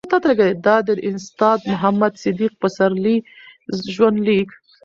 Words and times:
دا 0.65 0.75
دي 0.85 0.93
د 0.99 1.03
استاد 1.09 1.59
محمد 1.71 2.13
صديق 2.23 2.51
پسرلي 2.61 3.17
ژوند 3.93 4.17
ليک 4.27 4.49